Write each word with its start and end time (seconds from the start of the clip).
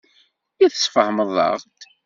I 0.63 0.65
tesfehmeḍ-aneɣ-d? 0.73 1.71